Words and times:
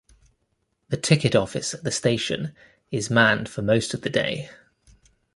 The 0.89 0.97
ticket 0.97 1.35
office 1.35 1.75
at 1.75 1.83
the 1.83 1.91
station 1.91 2.55
is 2.89 3.11
manned 3.11 3.47
for 3.47 3.61
most 3.61 3.93
of 3.93 4.01
the 4.01 4.09
day. 4.09 4.49